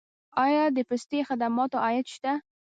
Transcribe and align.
آیا 0.45 0.63
د 0.75 0.77
پستي 0.89 1.19
خدماتو 1.27 1.77
عاید 1.85 2.05
شته؟ 2.15 2.31